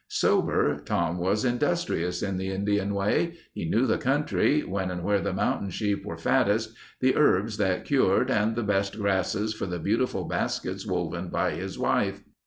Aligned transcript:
Sober, 0.07 0.81
Tom 0.83 1.19
was 1.19 1.45
industrious 1.45 2.23
in 2.23 2.37
the 2.37 2.49
Indian 2.49 2.95
way. 2.95 3.35
He 3.53 3.69
knew 3.69 3.85
the 3.85 3.99
country, 3.99 4.61
when 4.63 4.89
and 4.89 5.03
where 5.03 5.21
the 5.21 5.31
mountain 5.31 5.69
sheep 5.69 6.03
were 6.03 6.17
fattest; 6.17 6.73
the 7.01 7.15
herbs 7.15 7.57
that 7.57 7.85
cured 7.85 8.31
and 8.31 8.55
the 8.55 8.63
best 8.63 8.97
grasses 8.97 9.53
for 9.53 9.67
the 9.67 9.77
beautiful 9.77 10.25
baskets 10.27 10.87
woven 10.87 11.27
by 11.27 11.51
his 11.51 11.77
wife. 11.77 12.23